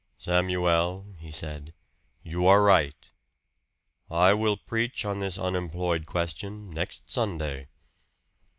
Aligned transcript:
"Samuel," 0.17 1.13
he 1.19 1.29
said, 1.29 1.75
"you 2.23 2.47
are 2.47 2.63
right. 2.63 3.11
I 4.09 4.33
will 4.33 4.57
preach 4.57 5.05
on 5.05 5.19
this 5.19 5.37
unemployed 5.37 6.07
question 6.07 6.71
next 6.71 7.07
Sunday." 7.11 7.67